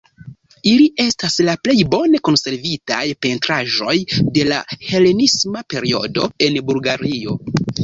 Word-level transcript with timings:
Ili 0.69 0.85
estas 1.03 1.35
la 1.49 1.53
plej 1.67 1.75
bone 1.91 2.21
konservitaj 2.29 3.03
pentraĵoj 3.27 3.95
de 4.39 4.49
la 4.49 4.59
helenisma 4.89 5.65
periodo 5.77 6.27
en 6.51 6.61
Bulgario. 6.73 7.41